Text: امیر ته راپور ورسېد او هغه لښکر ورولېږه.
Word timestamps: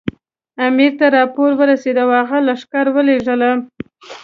امیر 0.67 0.91
ته 0.99 1.05
راپور 1.17 1.51
ورسېد 1.59 1.97
او 2.03 2.09
هغه 2.19 2.37
لښکر 2.47 2.85
ورولېږه. 2.89 3.51